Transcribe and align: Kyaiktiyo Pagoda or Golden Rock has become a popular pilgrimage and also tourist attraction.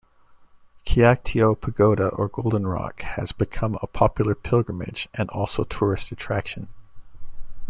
Kyaiktiyo 0.83 1.53
Pagoda 1.55 2.07
or 2.07 2.27
Golden 2.27 2.65
Rock 2.65 3.03
has 3.03 3.31
become 3.33 3.77
a 3.83 3.85
popular 3.85 4.33
pilgrimage 4.33 5.07
and 5.13 5.29
also 5.29 5.63
tourist 5.63 6.11
attraction. 6.11 6.69